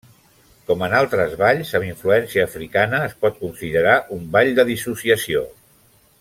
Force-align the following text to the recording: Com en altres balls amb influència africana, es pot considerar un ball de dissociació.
Com 0.69 0.79
en 0.85 0.95
altres 0.99 1.35
balls 1.41 1.73
amb 1.79 1.85
influència 1.89 2.47
africana, 2.49 3.03
es 3.11 3.13
pot 3.27 3.37
considerar 3.43 3.95
un 4.17 4.27
ball 4.39 4.51
de 4.61 4.67
dissociació. 4.73 5.45